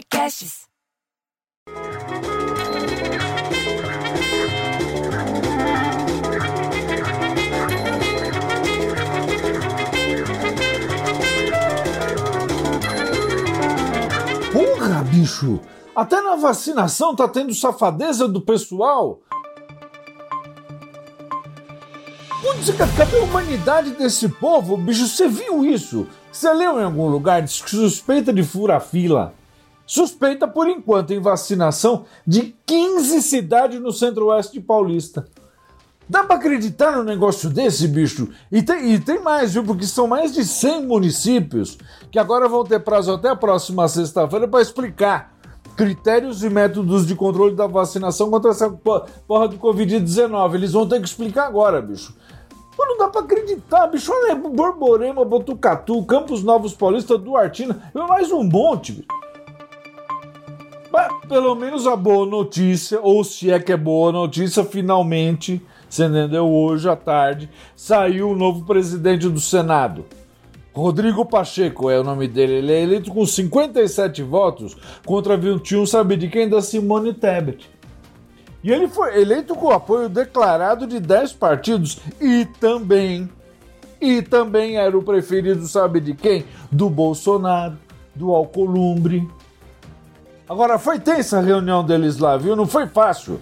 podcasts. 0.00 0.68
Porra, 14.52 15.02
bicho! 15.04 15.60
Até 15.94 16.20
na 16.20 16.36
vacinação 16.36 17.14
tá 17.14 17.28
tendo 17.28 17.54
safadeza 17.54 18.26
do 18.26 18.40
pessoal. 18.40 19.20
Putz, 22.40 22.70
cadê 22.70 23.18
a 23.18 23.22
humanidade 23.22 23.90
desse 23.90 24.28
povo? 24.28 24.76
Bicho, 24.76 25.06
você 25.06 25.28
viu 25.28 25.64
isso? 25.64 26.06
Você 26.32 26.50
leu 26.52 26.80
em 26.80 26.84
algum 26.84 27.08
lugar? 27.08 27.42
Diz 27.42 27.60
que 27.60 27.70
suspeita 27.70 28.32
de 28.32 28.42
fura-fila. 28.42 29.34
Suspeita, 29.90 30.46
por 30.46 30.68
enquanto, 30.68 31.12
em 31.12 31.18
vacinação 31.18 32.04
de 32.24 32.54
15 32.64 33.20
cidades 33.22 33.80
no 33.80 33.90
centro-oeste 33.90 34.60
paulista. 34.60 35.26
Dá 36.08 36.22
pra 36.22 36.36
acreditar 36.36 36.92
num 36.92 37.02
negócio 37.02 37.50
desse, 37.50 37.88
bicho? 37.88 38.28
E 38.52 38.62
tem, 38.62 38.92
e 38.92 39.00
tem 39.00 39.20
mais, 39.20 39.52
viu? 39.52 39.64
Porque 39.64 39.84
são 39.84 40.06
mais 40.06 40.32
de 40.32 40.44
100 40.44 40.86
municípios 40.86 41.76
que 42.08 42.20
agora 42.20 42.48
vão 42.48 42.62
ter 42.62 42.78
prazo 42.78 43.14
até 43.14 43.30
a 43.30 43.34
próxima 43.34 43.88
sexta-feira 43.88 44.46
para 44.46 44.62
explicar 44.62 45.34
critérios 45.76 46.44
e 46.44 46.48
métodos 46.48 47.04
de 47.04 47.16
controle 47.16 47.56
da 47.56 47.66
vacinação 47.66 48.30
contra 48.30 48.52
essa 48.52 48.70
porra 48.70 49.48
do 49.48 49.58
Covid-19. 49.58 50.54
Eles 50.54 50.70
vão 50.70 50.86
ter 50.86 51.00
que 51.00 51.08
explicar 51.08 51.46
agora, 51.48 51.82
bicho. 51.82 52.14
Pô, 52.76 52.86
não 52.86 52.96
dá 52.96 53.08
pra 53.08 53.22
acreditar, 53.22 53.88
bicho. 53.88 54.12
Olha, 54.12 54.36
Borborema, 54.36 55.24
Botucatu, 55.24 56.04
Campos 56.04 56.44
Novos 56.44 56.74
Paulista, 56.74 57.18
Duartina, 57.18 57.90
e 57.92 57.98
mais 57.98 58.30
um 58.30 58.44
monte, 58.44 58.92
bicho. 58.92 59.19
Mas, 60.92 61.12
pelo 61.28 61.54
menos 61.54 61.86
a 61.86 61.94
boa 61.94 62.26
notícia, 62.26 63.00
ou 63.00 63.22
se 63.22 63.50
é 63.50 63.60
que 63.60 63.72
é 63.72 63.76
boa 63.76 64.10
notícia, 64.10 64.64
finalmente 64.64 65.62
você 65.88 66.04
entendeu? 66.04 66.48
Hoje 66.48 66.88
à 66.88 66.94
tarde 66.94 67.50
saiu 67.74 68.30
o 68.30 68.36
novo 68.36 68.64
presidente 68.64 69.28
do 69.28 69.40
Senado. 69.40 70.04
Rodrigo 70.72 71.24
Pacheco 71.24 71.90
é 71.90 71.98
o 71.98 72.04
nome 72.04 72.28
dele. 72.28 72.54
Ele 72.54 72.72
é 72.72 72.82
eleito 72.82 73.10
com 73.10 73.26
57 73.26 74.22
votos 74.22 74.76
contra 75.04 75.36
21, 75.36 75.84
sabe 75.86 76.16
de 76.16 76.28
quem? 76.28 76.48
Da 76.48 76.62
Simone 76.62 77.12
Tebet. 77.12 77.68
E 78.62 78.70
ele 78.70 78.86
foi 78.86 79.20
eleito 79.20 79.54
com 79.56 79.70
apoio 79.70 80.08
declarado 80.08 80.86
de 80.86 81.00
10 81.00 81.32
partidos 81.32 81.98
e 82.20 82.44
também 82.60 83.28
e 84.00 84.22
também 84.22 84.76
era 84.76 84.96
o 84.96 85.02
preferido, 85.02 85.66
sabe 85.66 86.00
de 86.00 86.14
quem? 86.14 86.44
Do 86.70 86.88
Bolsonaro, 86.88 87.76
do 88.14 88.32
Alcolumbre. 88.32 89.28
Agora 90.50 90.80
foi 90.80 90.98
tensa 90.98 91.38
a 91.38 91.40
reunião 91.40 91.84
deles 91.84 92.18
lá, 92.18 92.36
viu? 92.36 92.56
Não 92.56 92.66
foi 92.66 92.84
fácil. 92.88 93.40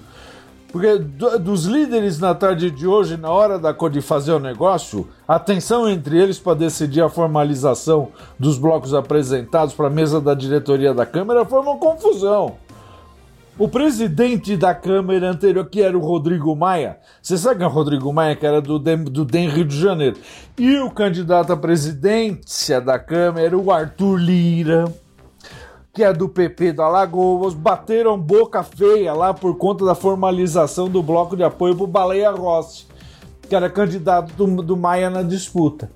Porque 0.71 0.99
do, 0.99 1.39
dos 1.39 1.65
líderes 1.65 2.21
na 2.21 2.35
tarde 2.35 2.71
de 2.71 2.87
hoje, 2.87 3.17
na 3.17 3.31
hora 3.31 3.59
da 3.59 3.73
de 3.73 4.03
fazer 4.03 4.33
o 4.33 4.39
negócio, 4.39 5.09
a 5.27 5.39
tensão 5.39 5.89
entre 5.89 6.21
eles 6.21 6.39
para 6.39 6.53
decidir 6.53 7.01
a 7.01 7.09
formalização 7.09 8.09
dos 8.39 8.59
blocos 8.59 8.93
apresentados 8.93 9.73
para 9.73 9.87
a 9.87 9.91
mesa 9.91 10.21
da 10.21 10.35
diretoria 10.35 10.93
da 10.93 11.07
Câmara 11.07 11.47
foi 11.47 11.61
uma 11.61 11.79
confusão. 11.79 12.57
O 13.59 13.67
presidente 13.69 14.55
da 14.55 14.75
Câmara 14.75 15.31
anterior, 15.31 15.65
que 15.65 15.81
era 15.81 15.97
o 15.97 16.03
Rodrigo 16.03 16.55
Maia, 16.55 16.99
você 17.23 17.39
sabe 17.39 17.57
quem 17.57 17.65
é 17.65 17.71
o 17.71 17.73
Rodrigo 17.73 18.13
Maia, 18.13 18.37
que 18.37 18.45
era 18.45 18.61
do 18.61 18.79
DEM, 18.79 19.05
do 19.05 19.25
DEM 19.25 19.49
Rio 19.49 19.65
de 19.65 19.81
Janeiro, 19.81 20.19
e 20.59 20.77
o 20.77 20.91
candidato 20.91 21.55
à 21.55 21.57
presidência 21.57 22.83
da 22.83 22.99
Câmara 22.99 23.47
era 23.47 23.57
o 23.57 23.73
Arthur 23.73 24.17
Lira 24.19 24.85
que 25.99 26.05
é 26.05 26.13
do 26.13 26.29
PP 26.29 26.75
do 26.75 26.83
Alagoas, 26.83 27.55
bateram 27.55 28.17
boca 28.17 28.63
feia 28.63 29.13
lá 29.13 29.35
por 29.35 29.57
conta 29.57 29.85
da 29.85 29.97
formalização 29.97 30.89
do 30.89 31.03
bloco 31.03 31.37
de 31.37 31.43
apoio 31.43 31.75
para 31.75 31.83
o 31.83 31.89
Baleia 31.89 32.31
Rossi, 32.31 32.87
que 33.49 33.53
era 33.53 33.69
candidato 33.69 34.33
do, 34.35 34.63
do 34.63 34.77
Maia 34.77 35.11
na 35.11 35.23
disputa. 35.25 35.91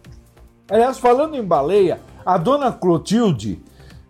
Aliás, 0.69 0.99
falando 0.99 1.37
em 1.37 1.45
baleia, 1.45 2.01
a 2.27 2.37
dona 2.37 2.73
Clotilde 2.73 3.63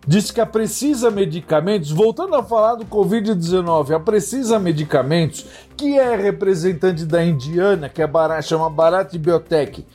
disse 0.07 0.33
que 0.33 0.41
a 0.41 0.47
Precisa 0.47 1.11
Medicamentos, 1.11 1.91
voltando 1.91 2.33
a 2.33 2.41
falar 2.41 2.73
do 2.73 2.85
Covid-19, 2.85 3.95
a 3.95 3.99
Precisa 3.99 4.57
Medicamentos, 4.57 5.45
que 5.77 5.99
é 5.99 6.15
representante 6.15 7.05
da 7.05 7.23
Indiana, 7.23 7.87
que 7.87 8.01
é 8.01 8.07
Barat, 8.07 8.43
chama 8.43 8.67
Bharat 8.67 9.15
Biotech, 9.15 9.85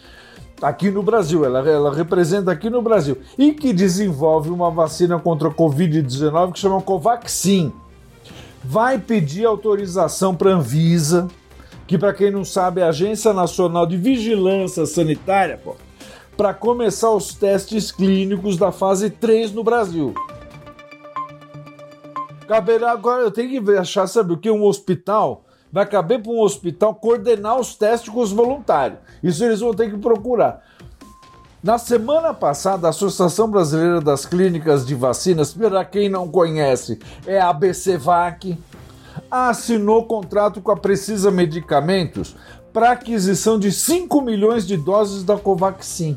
aqui 0.61 0.91
no 0.91 1.03
Brasil, 1.03 1.45
ela, 1.45 1.67
ela 1.69 1.95
representa 1.95 2.51
aqui 2.51 2.69
no 2.69 2.83
Brasil, 2.83 3.19
e 3.37 3.53
que 3.53 3.73
desenvolve 3.73 4.51
uma 4.51 4.71
vacina 4.71 5.19
contra 5.19 5.49
a 5.49 5.53
Covid-19 5.53 6.53
que 6.53 6.59
chama 6.59 6.83
Covaxin. 6.83 7.73
Vai 8.65 8.99
pedir 8.99 9.47
autorização 9.47 10.35
para 10.35 10.51
a 10.51 10.55
Anvisa, 10.55 11.29
que 11.87 11.97
para 11.97 12.13
quem 12.13 12.31
não 12.31 12.45
sabe 12.45 12.81
é 12.81 12.85
a 12.85 12.89
Agência 12.89 13.33
Nacional 13.33 13.87
de 13.87 13.97
Vigilância 13.97 14.85
Sanitária, 14.85 15.61
para 16.37 16.53
começar 16.53 17.11
os 17.11 17.35
testes 17.35 17.91
clínicos 17.91 18.57
da 18.57 18.71
fase 18.71 19.11
3 19.11 19.53
no 19.53 19.65
Brasil. 19.65 20.15
Caberá 22.47 22.93
agora, 22.93 23.23
eu 23.23 23.31
tenho 23.31 23.63
que 23.63 23.73
achar, 23.73 24.07
sabe 24.07 24.33
o 24.33 24.37
que? 24.37 24.51
Um 24.51 24.65
hospital 24.65 25.45
vai 25.73 25.87
caber 25.87 26.23
para 26.23 26.33
um 26.33 26.41
hospital 26.41 26.95
coordenar 26.95 27.59
os 27.59 27.75
testes 27.75 28.09
com 28.09 28.21
os 28.21 28.33
voluntários. 28.33 28.99
Isso 29.23 29.45
eles 29.45 29.61
vão 29.61 29.75
ter 29.75 29.91
que 29.91 29.99
procurar. 29.99 30.63
Na 31.63 31.77
semana 31.77 32.33
passada, 32.33 32.87
a 32.87 32.91
Associação 32.91 33.51
Brasileira 33.51 34.01
das 34.01 34.25
Clínicas 34.25 34.87
de 34.87 34.95
Vacinas, 34.95 35.53
para 35.53 35.85
quem 35.85 36.09
não 36.09 36.29
conhece, 36.29 37.01
é 37.27 37.41
a 37.41 37.49
ABCVAC, 37.49 38.57
assinou 39.29 40.07
contrato 40.07 40.61
com 40.61 40.71
a 40.71 40.77
Precisa 40.77 41.31
Medicamentos 41.31 42.37
para 42.73 42.93
aquisição 42.93 43.59
de 43.59 43.73
5 43.73 44.21
milhões 44.21 44.67
de 44.67 44.77
doses 44.77 45.25
da 45.25 45.37
Covaxin. 45.37 46.17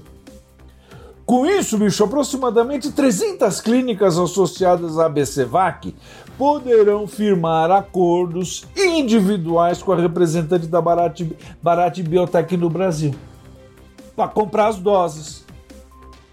Com 1.31 1.45
isso, 1.45 1.77
bicho, 1.77 2.03
aproximadamente 2.03 2.91
300 2.91 3.61
clínicas 3.61 4.19
associadas 4.19 4.99
à 4.99 5.05
ABCVAC 5.05 5.95
poderão 6.37 7.07
firmar 7.07 7.71
acordos 7.71 8.67
individuais 8.75 9.81
com 9.81 9.93
a 9.93 9.95
representante 9.95 10.67
da 10.67 10.81
Barat, 10.81 11.21
Barat 11.63 12.01
Biotech 12.01 12.57
no 12.57 12.69
Brasil 12.69 13.15
para 14.13 14.27
comprar 14.27 14.67
as 14.67 14.75
doses. 14.75 15.45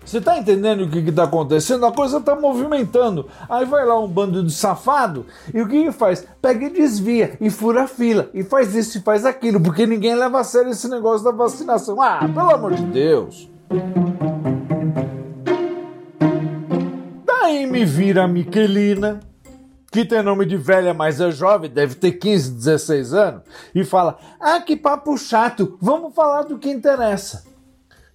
Você 0.05 0.19
está 0.19 0.37
entendendo 0.37 0.81
o 0.81 0.91
que 0.91 0.99
está 0.99 1.23
acontecendo? 1.23 1.87
A 1.87 1.93
coisa 1.93 2.19
está 2.19 2.35
movimentando. 2.35 3.29
Aí 3.49 3.65
vai 3.65 3.87
lá 3.87 3.97
um 4.01 4.09
bando 4.09 4.43
de 4.43 4.53
safado 4.53 5.27
e 5.55 5.61
o 5.61 5.69
que, 5.69 5.85
que 5.85 5.93
faz? 5.93 6.27
Pega 6.43 6.67
e 6.67 6.71
desvia 6.71 7.37
e 7.41 7.51
fura 7.51 7.85
a 7.85 7.87
fila 7.87 8.29
e 8.35 8.43
faz 8.43 8.75
isso 8.75 8.99
e 8.99 9.03
faz 9.03 9.25
aquilo, 9.25 9.61
porque 9.61 9.87
ninguém 9.87 10.17
leva 10.17 10.41
a 10.41 10.45
sério 10.45 10.73
esse 10.73 10.89
negócio 10.89 11.23
da 11.25 11.31
vacinação. 11.31 12.03
Ah, 12.03 12.19
pelo 12.35 12.53
amor 12.53 12.75
de 12.75 12.83
Deus! 12.83 13.49
Me 17.79 17.85
vira 17.85 18.27
Miquelina, 18.27 19.21
que 19.93 20.05
tem 20.05 20.21
nome 20.21 20.45
de 20.45 20.57
velha, 20.57 20.93
mas 20.93 21.21
é 21.21 21.31
jovem, 21.31 21.71
deve 21.71 21.95
ter 21.95 22.13
15, 22.13 22.51
16 22.51 23.15
anos, 23.15 23.43
e 23.73 23.85
fala: 23.85 24.19
Ah, 24.41 24.61
que 24.61 24.77
papo 24.77 25.17
chato, 25.17 25.79
vamos 25.81 26.13
falar 26.13 26.43
do 26.43 26.59
que 26.59 26.69
interessa. 26.69 27.45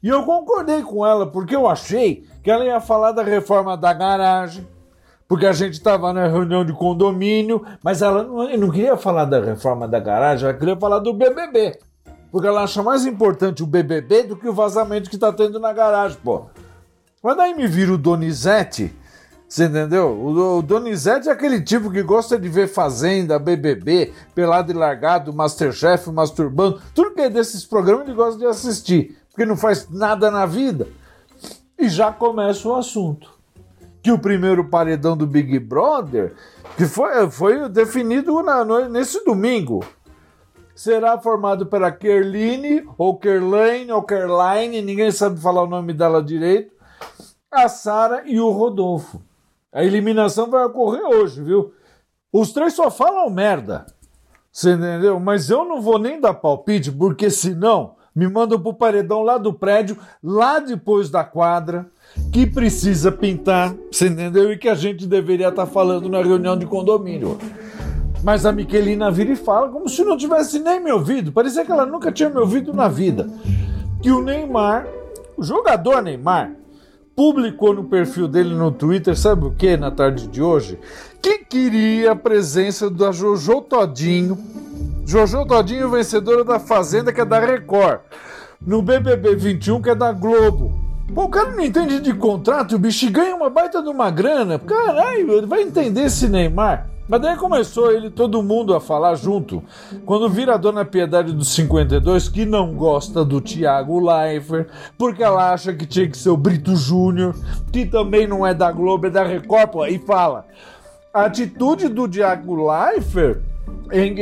E 0.02 0.10
eu 0.10 0.24
concordei 0.24 0.82
com 0.82 1.06
ela, 1.06 1.26
porque 1.26 1.56
eu 1.56 1.66
achei 1.66 2.28
que 2.44 2.52
ela 2.52 2.66
ia 2.66 2.82
falar 2.82 3.14
da 3.14 3.24
reforma 3.24 3.78
da 3.78 3.94
garagem, 3.94 4.68
porque 5.30 5.46
a 5.46 5.54
gente 5.54 5.76
estava 5.76 6.12
na 6.12 6.28
reunião 6.28 6.66
de 6.66 6.74
condomínio, 6.74 7.66
mas 7.82 8.02
ela 8.02 8.22
não, 8.22 8.58
não 8.58 8.70
queria 8.70 8.98
falar 8.98 9.24
da 9.24 9.40
reforma 9.40 9.88
da 9.88 10.00
garagem, 10.00 10.50
ela 10.50 10.58
queria 10.58 10.76
falar 10.76 11.00
do 11.00 11.14
BBB. 11.14 11.80
Porque 12.30 12.48
ela 12.48 12.64
acha 12.64 12.84
mais 12.84 13.06
importante 13.06 13.64
o 13.64 13.68
BBB 13.68 14.24
do 14.24 14.36
que 14.36 14.50
o 14.50 14.54
vazamento 14.54 15.10
que 15.10 15.16
está 15.16 15.32
tendo 15.32 15.58
na 15.58 15.72
garagem, 15.72 16.18
pô. 16.22 16.48
Mas 17.24 17.38
daí 17.38 17.56
me 17.56 17.66
vira 17.66 17.94
o 17.94 17.98
Donizete 17.98 18.94
você 19.54 19.66
entendeu? 19.66 20.10
O, 20.10 20.58
o 20.58 20.62
Donizete 20.64 21.30
é 21.30 21.32
aquele 21.32 21.62
tipo 21.62 21.92
que 21.92 22.02
gosta 22.02 22.40
de 22.40 22.50
ver 22.50 22.68
Fazenda, 22.68 23.38
BBB, 23.38 24.12
Pelado 24.34 24.72
e 24.72 24.74
Largado, 24.74 25.32
Masterchef, 25.32 26.10
Masturbando. 26.10 26.82
Tudo 26.96 27.14
que 27.14 27.22
é 27.22 27.30
desses 27.30 27.64
programas 27.64 28.08
ele 28.08 28.16
gosta 28.16 28.40
de 28.40 28.48
assistir, 28.48 29.16
porque 29.30 29.46
não 29.46 29.56
faz 29.56 29.88
nada 29.92 30.32
na 30.32 30.48
vida. 30.48 30.88
E 31.78 31.88
já 31.88 32.12
começa 32.12 32.68
o 32.68 32.74
assunto. 32.74 33.32
Que 34.02 34.12
o 34.12 34.18
primeiro 34.18 34.70
paredão 34.70 35.16
do 35.16 35.28
Big 35.28 35.60
Brother, 35.60 36.34
que 36.76 36.88
foi, 36.88 37.30
foi 37.30 37.70
definido 37.70 38.42
na, 38.42 38.90
nesse 38.90 39.24
domingo, 39.24 39.86
será 40.74 41.20
formado 41.20 41.68
pela 41.68 41.92
Kerline, 41.92 42.90
ou 42.98 43.20
Kerlane, 43.20 43.92
ou 43.92 44.02
Kerline, 44.02 44.82
ninguém 44.82 45.12
sabe 45.12 45.40
falar 45.40 45.62
o 45.62 45.70
nome 45.70 45.94
dela 45.94 46.24
direito, 46.24 46.74
a 47.52 47.70
Sara 47.70 48.24
e 48.26 48.40
o 48.40 48.50
Rodolfo. 48.50 49.22
A 49.74 49.84
eliminação 49.84 50.50
vai 50.50 50.64
ocorrer 50.66 51.04
hoje, 51.04 51.42
viu? 51.42 51.74
Os 52.32 52.54
três 52.54 52.74
só 52.74 52.92
falam 52.92 53.30
merda. 53.30 53.86
Você 54.52 54.74
entendeu? 54.74 55.20
Mas 55.20 55.50
eu 55.50 55.66
não 55.66 55.82
vou 55.82 55.98
nem 55.98 56.22
dar 56.22 56.36
palpite, 56.36 56.92
porque 56.92 57.32
senão 57.32 57.96
me 58.16 58.28
mandam 58.28 58.60
pro 58.60 58.74
paredão 58.74 59.24
lá 59.24 59.40
do 59.40 59.52
prédio, 59.52 59.98
lá 60.24 60.60
depois 60.60 61.10
da 61.10 61.24
quadra. 61.24 61.90
que 62.32 62.46
precisa 62.46 63.12
pintar, 63.12 63.74
você 63.92 64.08
entendeu? 64.08 64.52
E 64.52 64.58
que 64.58 64.70
a 64.70 64.76
gente 64.76 65.08
deveria 65.08 65.50
estar 65.50 65.66
tá 65.66 65.72
falando 65.72 66.08
na 66.08 66.22
reunião 66.22 66.56
de 66.56 66.68
condomínio. 66.68 67.40
Mas 68.24 68.46
a 68.46 68.52
Miquelina 68.52 69.10
vira 69.10 69.32
e 69.32 69.36
fala 69.36 69.70
como 69.70 69.90
se 69.90 70.04
não 70.04 70.16
tivesse 70.16 70.60
nem 70.60 70.80
me 70.80 70.92
ouvido. 70.92 71.32
Parecia 71.32 71.66
que 71.66 71.72
ela 71.72 71.88
nunca 71.88 72.12
tinha 72.12 72.30
me 72.30 72.38
ouvido 72.38 72.72
na 72.72 72.88
vida. 72.88 73.28
Que 74.02 74.12
o 74.12 74.22
Neymar, 74.22 74.88
o 75.36 75.44
jogador 75.44 76.04
Neymar, 76.04 76.56
publicou 77.16 77.74
no 77.74 77.84
perfil 77.84 78.28
dele 78.28 78.54
no 78.56 78.72
Twitter, 78.72 79.18
sabe 79.18 79.46
o 79.46 79.52
que 79.52 79.78
na 79.78 79.92
tarde 79.92 80.28
de 80.28 80.42
hoje? 80.42 80.80
Que 81.22 81.40
queria 81.40 82.12
a 82.12 82.16
presença 82.16 82.90
da 82.90 83.12
Jojo 83.12 83.62
Todinho. 83.62 84.38
Jojo 85.06 85.46
Todinho, 85.46 85.90
vencedora 85.90 86.44
da 86.44 86.60
Fazenda, 86.60 87.14
que 87.14 87.22
é 87.22 87.26
da 87.26 87.40
Record. 87.40 88.02
No 88.66 88.82
BBB 88.82 89.36
21, 89.36 89.82
que 89.82 89.90
é 89.90 89.96
da 89.96 90.12
Globo. 90.12 90.74
Pô, 91.14 91.26
o 91.26 91.30
cara 91.30 91.52
não 91.52 91.64
entende 91.64 92.00
de 92.00 92.14
contrato, 92.14 92.76
o 92.76 92.80
bicho 92.80 93.10
ganha 93.12 93.36
uma 93.36 93.50
baita 93.50 93.82
de 93.82 93.90
uma 93.90 94.10
grana. 94.10 94.58
Caralho, 94.58 95.34
ele 95.34 95.46
vai 95.46 95.62
entender 95.62 96.06
esse 96.06 96.28
Neymar. 96.28 96.90
Mas 97.14 97.22
daí 97.22 97.38
começou 97.38 97.92
ele, 97.92 98.10
todo 98.10 98.42
mundo 98.42 98.74
a 98.74 98.82
falar 98.82 99.14
junto. 99.14 99.64
Quando 100.04 100.28
vira 100.28 100.56
a 100.56 100.58
Dona 100.58 100.84
Piedade 100.84 101.32
dos 101.32 101.50
52, 101.50 102.28
que 102.28 102.44
não 102.44 102.74
gosta 102.74 103.24
do 103.24 103.40
Thiago 103.40 104.00
Leifert, 104.00 104.68
porque 104.98 105.22
ela 105.22 105.54
acha 105.54 105.72
que 105.76 105.86
tinha 105.86 106.10
que 106.10 106.18
ser 106.18 106.32
o 106.32 106.36
Brito 106.36 106.76
Júnior, 106.76 107.36
que 107.72 107.86
também 107.86 108.26
não 108.26 108.44
é 108.44 108.52
da 108.52 108.72
Globo, 108.72 109.06
é 109.06 109.10
da 109.12 109.24
Record, 109.24 109.70
pô, 109.70 109.86
e 109.86 110.00
fala. 110.00 110.48
A 111.14 111.26
atitude 111.26 111.88
do 111.88 112.10
Thiago 112.10 112.56
Leifert 112.68 113.44
em, 113.94 114.16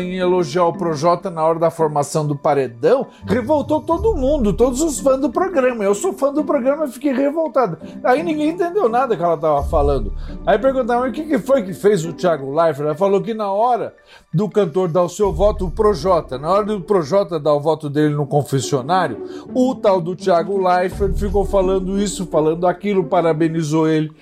em, 0.00 0.16
elogiar 0.16 0.66
o 0.66 0.72
Projota 0.72 1.30
na 1.30 1.42
hora 1.44 1.58
da 1.58 1.70
formação 1.70 2.26
do 2.26 2.36
paredão, 2.36 3.06
revoltou 3.26 3.80
todo 3.80 4.14
mundo, 4.14 4.52
todos 4.52 4.82
os 4.82 5.00
fãs 5.00 5.18
do 5.18 5.30
programa. 5.30 5.82
Eu 5.82 5.94
sou 5.94 6.12
fã 6.12 6.32
do 6.32 6.44
programa 6.44 6.84
e 6.84 6.92
fiquei 6.92 7.12
revoltado. 7.12 7.78
Aí 8.04 8.22
ninguém 8.22 8.50
entendeu 8.50 8.88
nada 8.88 9.16
que 9.16 9.22
ela 9.22 9.34
estava 9.34 9.62
falando. 9.64 10.12
Aí 10.46 10.58
perguntaram 10.58 11.08
o 11.08 11.12
que, 11.12 11.24
que 11.24 11.38
foi 11.38 11.62
que 11.62 11.72
fez 11.72 12.04
o 12.04 12.12
Thiago 12.12 12.54
Leifert. 12.54 12.86
Ela 12.86 12.94
falou 12.94 13.22
que 13.22 13.32
na 13.32 13.50
hora 13.50 13.94
do 14.32 14.48
cantor 14.48 14.88
dar 14.88 15.02
o 15.02 15.08
seu 15.08 15.32
voto, 15.32 15.66
o 15.66 15.70
Projota, 15.70 16.38
na 16.38 16.50
hora 16.50 16.66
do 16.66 16.80
Projota 16.82 17.40
dar 17.40 17.54
o 17.54 17.60
voto 17.60 17.88
dele 17.88 18.14
no 18.14 18.26
confessionário, 18.26 19.24
o 19.54 19.74
tal 19.74 20.00
do 20.00 20.14
Thiago 20.14 20.58
Leifert 20.62 21.14
ficou 21.14 21.44
falando 21.46 21.98
isso, 21.98 22.26
falando 22.26 22.66
aquilo, 22.66 23.04
parabenizou 23.04 23.88
ele 23.88 24.12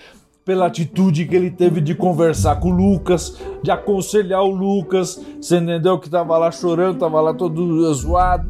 pela 0.45 0.67
atitude 0.67 1.27
que 1.27 1.37
ele 1.37 1.51
teve 1.51 1.81
de 1.81 1.95
conversar 1.95 2.59
com 2.59 2.69
o 2.69 2.75
Lucas, 2.75 3.37
de 3.63 3.71
aconselhar 3.71 4.43
o 4.43 4.51
Lucas, 4.51 5.21
você 5.41 5.59
entendeu? 5.59 5.99
Que 5.99 6.11
tava 6.11 6.37
lá 6.37 6.51
chorando, 6.51 6.99
tava 6.99 7.21
lá 7.21 7.33
todo 7.33 7.95
zoado. 7.95 8.49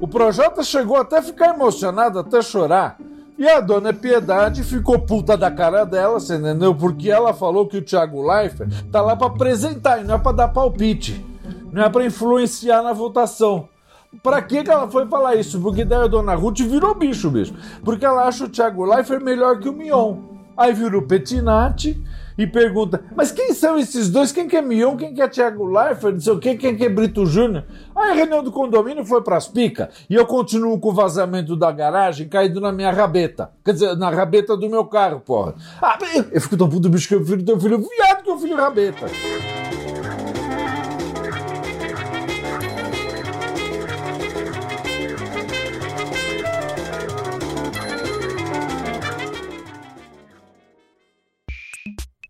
O 0.00 0.06
Projota 0.06 0.62
chegou 0.62 0.96
até 0.96 1.20
ficar 1.20 1.54
emocionado, 1.54 2.18
até 2.18 2.40
chorar. 2.40 2.98
E 3.36 3.48
a 3.48 3.60
dona 3.60 3.92
Piedade 3.92 4.64
ficou 4.64 4.98
puta 4.98 5.36
da 5.36 5.50
cara 5.50 5.84
dela, 5.84 6.18
você 6.18 6.36
entendeu? 6.36 6.74
Porque 6.74 7.10
ela 7.10 7.32
falou 7.32 7.66
que 7.66 7.76
o 7.76 7.82
Thiago 7.82 8.26
Leifert 8.26 8.68
tá 8.90 9.00
lá 9.00 9.14
para 9.14 9.28
apresentar 9.28 10.00
e 10.00 10.04
não 10.04 10.16
é 10.16 10.18
para 10.18 10.36
dar 10.36 10.48
palpite. 10.48 11.24
Não 11.72 11.84
é 11.84 11.88
para 11.88 12.04
influenciar 12.04 12.82
na 12.82 12.92
votação. 12.92 13.68
Pra 14.22 14.40
que, 14.42 14.58
ela 14.58 14.88
foi 14.88 15.06
falar 15.06 15.36
isso? 15.36 15.60
Porque 15.60 15.84
daí 15.84 16.04
a 16.04 16.06
dona 16.06 16.34
Ruth 16.34 16.60
virou 16.60 16.94
bicho, 16.94 17.30
bicho. 17.30 17.54
Porque 17.84 18.04
ela 18.04 18.24
acha 18.24 18.44
o 18.44 18.48
Thiago 18.48 18.84
Leifert 18.84 19.22
melhor 19.22 19.60
que 19.60 19.68
o 19.68 19.72
Mion. 19.72 20.16
Aí 20.58 20.72
vira 20.72 20.98
o 20.98 21.02
Petinati 21.02 22.02
e 22.36 22.44
pergunta: 22.44 23.00
Mas 23.14 23.30
quem 23.30 23.54
são 23.54 23.78
esses 23.78 24.10
dois? 24.10 24.32
Quem 24.32 24.48
que 24.48 24.56
é 24.56 24.60
Mion? 24.60 24.96
Quem 24.96 25.14
que 25.14 25.22
é 25.22 25.28
Thiago 25.28 25.64
Leifert? 25.64 26.14
Não 26.14 26.20
sei 26.20 26.32
o 26.32 26.38
quê, 26.40 26.56
quem 26.56 26.76
que 26.76 26.84
é 26.84 26.88
Brito 26.88 27.24
Júnior? 27.24 27.64
Aí 27.94 28.10
a 28.10 28.14
reunião 28.14 28.42
do 28.42 28.50
condomínio 28.50 29.04
foi 29.04 29.22
pras 29.22 29.46
picas 29.46 29.88
e 30.10 30.16
eu 30.16 30.26
continuo 30.26 30.80
com 30.80 30.88
o 30.88 30.92
vazamento 30.92 31.54
da 31.54 31.70
garagem 31.70 32.28
caído 32.28 32.60
na 32.60 32.72
minha 32.72 32.90
rabeta. 32.90 33.52
Quer 33.64 33.72
dizer, 33.72 33.96
na 33.96 34.10
rabeta 34.10 34.56
do 34.56 34.68
meu 34.68 34.84
carro, 34.84 35.20
porra. 35.20 35.54
Ah, 35.80 35.96
eu 36.32 36.40
fico 36.40 36.56
tão 36.56 36.68
puto 36.68 36.90
bicho 36.90 37.06
que 37.06 37.14
eu 37.14 37.24
filho 37.24 37.44
teu 37.44 37.60
filho 37.60 37.78
viado 37.78 38.24
que 38.24 38.30
eu 38.30 38.38
filho 38.38 38.56
rabeta. 38.56 39.06